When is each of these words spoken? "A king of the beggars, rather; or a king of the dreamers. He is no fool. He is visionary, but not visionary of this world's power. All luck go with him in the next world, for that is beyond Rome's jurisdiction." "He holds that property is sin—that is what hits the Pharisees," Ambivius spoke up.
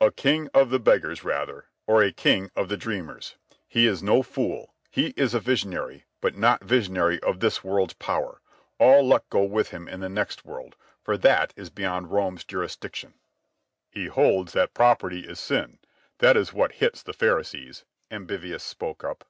"A 0.00 0.10
king 0.10 0.48
of 0.52 0.70
the 0.70 0.80
beggars, 0.80 1.22
rather; 1.22 1.66
or 1.86 2.02
a 2.02 2.10
king 2.10 2.50
of 2.56 2.68
the 2.68 2.76
dreamers. 2.76 3.36
He 3.68 3.86
is 3.86 4.02
no 4.02 4.24
fool. 4.24 4.74
He 4.90 5.14
is 5.16 5.34
visionary, 5.34 6.04
but 6.20 6.34
not 6.36 6.64
visionary 6.64 7.20
of 7.20 7.38
this 7.38 7.62
world's 7.62 7.94
power. 7.94 8.40
All 8.80 9.06
luck 9.06 9.30
go 9.30 9.44
with 9.44 9.68
him 9.70 9.86
in 9.86 10.00
the 10.00 10.08
next 10.08 10.44
world, 10.44 10.74
for 11.00 11.16
that 11.18 11.52
is 11.54 11.70
beyond 11.70 12.10
Rome's 12.10 12.42
jurisdiction." 12.42 13.14
"He 13.88 14.06
holds 14.06 14.52
that 14.52 14.74
property 14.74 15.20
is 15.20 15.38
sin—that 15.38 16.36
is 16.36 16.52
what 16.52 16.72
hits 16.82 17.04
the 17.04 17.12
Pharisees," 17.12 17.84
Ambivius 18.10 18.64
spoke 18.64 19.04
up. 19.04 19.26